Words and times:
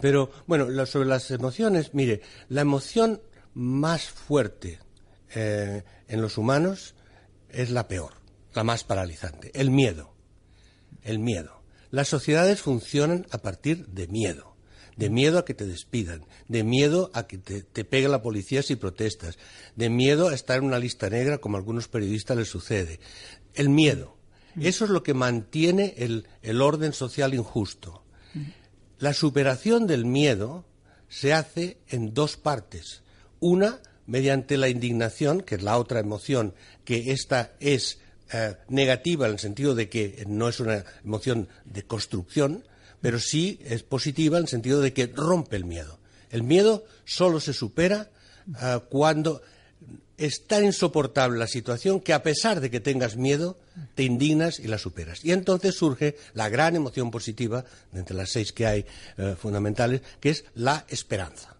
Pero 0.00 0.30
bueno, 0.46 0.86
sobre 0.86 1.08
las 1.08 1.30
emociones, 1.30 1.94
mire, 1.94 2.22
la 2.48 2.60
emoción 2.62 3.20
más 3.54 4.08
fuerte 4.08 4.78
eh, 5.34 5.82
en 6.08 6.20
los 6.20 6.38
humanos 6.38 6.94
es 7.48 7.70
la 7.70 7.88
peor, 7.88 8.14
la 8.54 8.64
más 8.64 8.84
paralizante, 8.84 9.50
el 9.54 9.70
miedo. 9.70 10.12
El 11.02 11.18
miedo. 11.18 11.62
Las 11.90 12.08
sociedades 12.08 12.60
funcionan 12.60 13.26
a 13.30 13.38
partir 13.38 13.86
de 13.88 14.06
miedo. 14.06 14.52
De 14.96 15.08
miedo 15.08 15.38
a 15.38 15.44
que 15.44 15.54
te 15.54 15.66
despidan, 15.66 16.26
de 16.48 16.64
miedo 16.64 17.10
a 17.14 17.26
que 17.26 17.38
te, 17.38 17.84
pegue 17.84 18.08
la 18.08 18.22
policía 18.22 18.62
si 18.62 18.76
protestas, 18.76 19.38
de 19.74 19.88
miedo 19.88 20.28
a 20.28 20.34
estar 20.34 20.58
en 20.58 20.64
una 20.64 20.78
lista 20.78 21.08
negra 21.08 21.38
como 21.38 21.56
a 21.56 21.60
algunos 21.60 21.88
periodistas 21.88 22.36
les 22.36 22.48
sucede. 22.48 23.00
El 23.54 23.70
miedo. 23.70 24.18
Eso 24.60 24.84
es 24.84 24.90
lo 24.90 25.02
que 25.02 25.14
mantiene 25.14 25.94
el 25.96 26.60
orden 26.60 26.92
social 26.92 27.32
injusto. 27.32 28.02
La 28.98 29.14
superación 29.14 29.86
del 29.86 30.04
miedo 30.04 30.64
se 31.08 31.32
hace 31.32 31.78
en 31.88 32.14
dos 32.14 32.36
partes. 32.36 33.02
Una, 33.40 33.80
mediante 34.06 34.56
la 34.56 34.68
indignación, 34.68 35.40
que 35.40 35.56
es 35.56 35.62
la 35.62 35.78
otra 35.78 36.00
emoción, 36.00 36.54
que 36.84 37.12
esta 37.12 37.52
es 37.60 37.98
eh, 38.32 38.56
negativa 38.68 39.26
en 39.26 39.32
el 39.32 39.38
sentido 39.38 39.74
de 39.74 39.88
que 39.88 40.24
no 40.26 40.48
es 40.48 40.60
una 40.60 40.84
emoción 41.04 41.48
de 41.64 41.82
construcción, 41.82 42.64
pero 43.00 43.18
sí 43.18 43.58
es 43.64 43.82
positiva 43.82 44.38
en 44.38 44.44
el 44.44 44.48
sentido 44.48 44.80
de 44.80 44.92
que 44.92 45.06
rompe 45.06 45.56
el 45.56 45.64
miedo. 45.64 45.98
El 46.30 46.42
miedo 46.42 46.84
solo 47.04 47.40
se 47.40 47.52
supera 47.52 48.10
eh, 48.62 48.80
cuando 48.88 49.42
es 50.16 50.46
tan 50.46 50.64
insoportable 50.64 51.38
la 51.38 51.46
situación 51.46 52.00
que 52.00 52.12
a 52.12 52.22
pesar 52.22 52.60
de 52.60 52.70
que 52.70 52.80
tengas 52.80 53.16
miedo, 53.16 53.58
te 53.94 54.04
indignas 54.04 54.60
y 54.60 54.68
la 54.68 54.78
superas. 54.78 55.24
Y 55.24 55.32
entonces 55.32 55.74
surge 55.74 56.16
la 56.34 56.48
gran 56.48 56.76
emoción 56.76 57.10
positiva, 57.10 57.64
de 57.90 58.00
entre 58.00 58.16
las 58.16 58.30
seis 58.30 58.52
que 58.52 58.66
hay 58.66 58.86
eh, 59.16 59.34
fundamentales, 59.38 60.02
que 60.20 60.30
es 60.30 60.44
la 60.54 60.84
esperanza. 60.88 61.56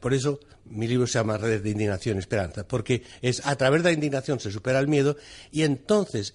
por 0.00 0.14
eso 0.14 0.40
mi 0.66 0.88
libro 0.88 1.06
se 1.06 1.18
llama 1.18 1.36
Redes 1.36 1.62
de 1.62 1.70
Indignación 1.70 2.16
y 2.16 2.20
Esperanza, 2.20 2.66
porque 2.66 3.02
es 3.20 3.44
a 3.46 3.54
través 3.56 3.82
de 3.82 3.90
la 3.90 3.94
indignación 3.94 4.40
se 4.40 4.50
supera 4.50 4.78
el 4.78 4.88
miedo 4.88 5.16
y 5.50 5.62
entonces 5.62 6.32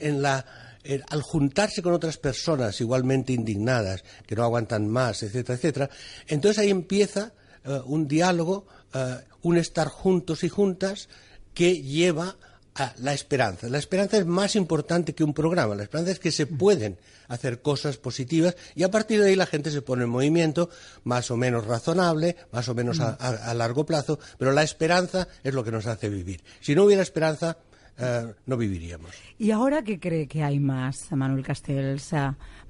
al 1.10 1.22
juntarse 1.24 1.82
con 1.82 1.94
otras 1.94 2.18
personas 2.18 2.80
igualmente 2.80 3.34
indignadas, 3.34 4.04
que 4.28 4.36
no 4.36 4.44
aguantan 4.44 4.88
más, 4.88 5.24
etcétera, 5.24 5.56
etcétera, 5.56 5.90
entonces 6.28 6.60
ahí 6.60 6.70
empieza 6.70 7.34
eh, 7.64 7.82
un 7.86 8.08
diálogo, 8.08 8.66
eh, 8.94 9.18
un 9.42 9.58
estar 9.58 9.88
juntos 9.88 10.44
y 10.44 10.50
juntas 10.50 11.10
que 11.54 11.82
lleva 11.82 12.36
a 12.76 12.94
la 13.00 13.14
esperanza. 13.14 13.68
La 13.68 13.78
esperanza 13.78 14.18
es 14.18 14.26
más 14.26 14.56
importante 14.56 15.14
que 15.14 15.24
un 15.24 15.34
programa. 15.34 15.76
La 15.76 15.84
esperanza 15.84 16.12
es 16.12 16.20
que 16.20 16.32
se 16.32 16.48
pueden 16.48 16.98
hacer 17.28 17.62
cosas 17.62 17.98
positivas 17.98 18.56
y 18.76 18.84
a 18.84 18.92
partir 18.92 19.20
de 19.22 19.30
ahí 19.30 19.36
la 19.36 19.46
gente 19.46 19.72
se 19.72 19.82
pone 19.82 20.04
en 20.04 20.10
movimiento 20.10 20.70
más 21.04 21.30
o 21.32 21.38
menos 21.38 21.66
razonable, 21.66 22.36
más 22.52 22.70
o 22.70 22.76
menos 22.76 23.00
a, 23.00 23.54
largo 23.54 23.86
plazo, 23.86 24.20
pero 24.38 24.52
la 24.52 24.64
esperanza 24.64 25.28
es 25.44 25.54
lo 25.54 25.64
que 25.64 25.72
nos 25.72 25.86
hace 25.88 26.10
vivir. 26.10 26.42
Si 26.62 26.76
no 26.76 26.86
hubiera 26.86 27.02
esperanza, 27.02 27.58
eh, 27.98 28.34
no 28.46 28.56
viviríamos. 28.56 29.12
¿Y 29.38 29.52
ahora 29.52 29.84
qué 29.84 30.00
cree 30.00 30.28
que 30.28 30.44
hay 30.44 30.60
más, 30.60 31.12
Manuel 31.12 31.44
Castells? 31.44 32.14